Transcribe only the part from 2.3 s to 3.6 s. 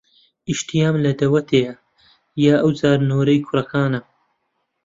یە ئەو جار نۆرەی